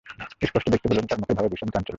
[0.41, 1.89] স্পষ্ট দেখতে পেলুম তাঁর মুখের ভাবে বিষম চাঞ্চল্য।